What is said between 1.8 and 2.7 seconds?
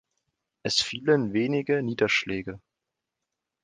Niederschläge.